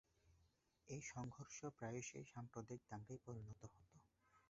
[0.89, 3.95] এই সংঘর্ষ প্রায়শই সাম্প্রদায়িক দাঙ্গায় পরিণত হতো।